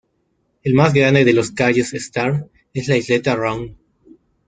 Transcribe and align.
El 0.63 0.73
más 0.73 0.95
grande 0.95 1.23
de 1.25 1.31
los 1.33 1.51
Cayos 1.51 1.93
Star 1.93 2.49
es 2.73 2.87
la 2.87 2.97
Isleta 2.97 3.35
Round. 3.35 3.77